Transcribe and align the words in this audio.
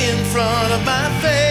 in 0.00 0.24
front 0.26 0.72
of 0.72 0.84
my 0.84 1.20
face. 1.20 1.47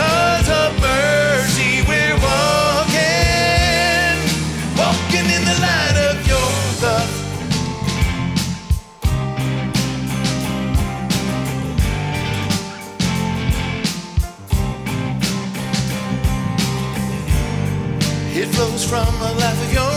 because 0.00 0.48
of 0.48 0.70
mercy 0.80 1.82
we're 1.88 2.16
walking, 2.28 2.96
walking 4.80 5.26
in 5.36 5.42
the 5.50 5.56
light 5.66 5.96
of 6.08 6.16
your 6.30 6.50
love. 6.84 7.12
It 18.34 18.46
flows 18.54 18.84
from 18.88 19.14
a 19.28 19.32
life 19.42 19.60
of 19.66 19.72
your 19.74 19.89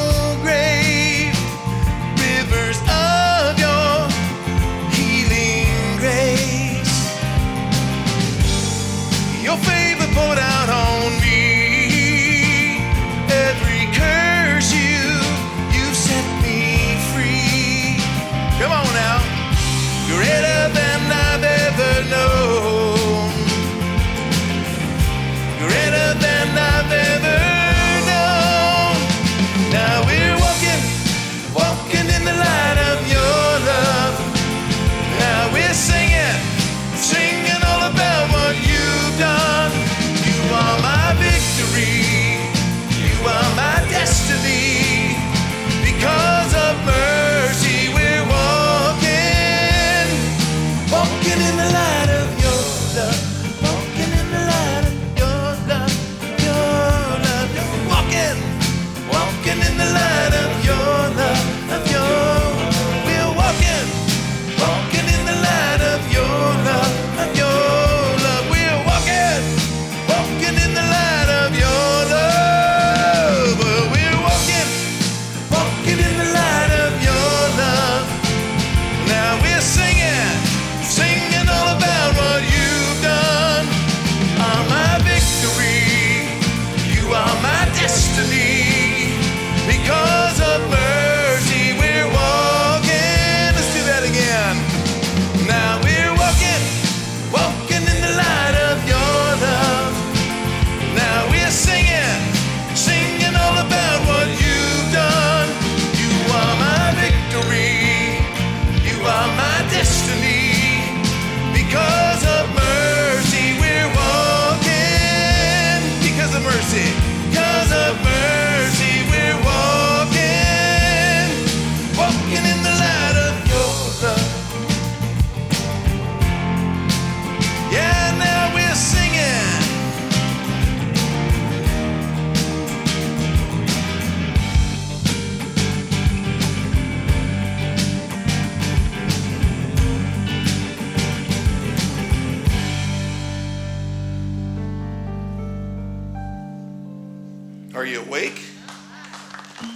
Are 147.83 147.85
you 147.85 147.99
awake? 147.99 148.39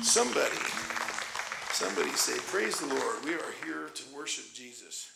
Somebody, 0.02 0.56
somebody 1.74 2.10
say, 2.12 2.38
Praise 2.48 2.80
the 2.80 2.86
Lord. 2.86 3.26
We 3.26 3.34
are 3.34 3.54
here 3.66 3.90
to 3.94 4.04
worship 4.16 4.46
Jesus. 4.54 5.12